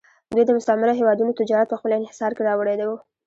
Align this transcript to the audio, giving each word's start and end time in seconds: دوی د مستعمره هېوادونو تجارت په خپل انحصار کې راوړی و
دوی 0.31 0.43
د 0.45 0.49
مستعمره 0.57 0.93
هېوادونو 0.99 1.37
تجارت 1.39 1.67
په 1.69 1.77
خپل 1.79 1.91
انحصار 1.99 2.31
کې 2.35 2.45
راوړی 2.47 2.77
و 2.87 2.91